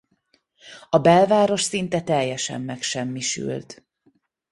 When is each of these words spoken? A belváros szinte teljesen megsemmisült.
A 0.89 0.97
belváros 0.97 1.61
szinte 1.61 2.01
teljesen 2.01 2.61
megsemmisült. 2.61 3.85